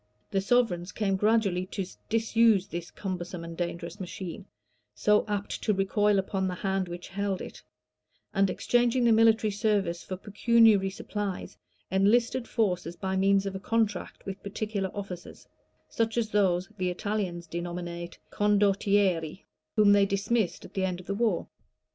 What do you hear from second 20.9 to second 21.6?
of the war.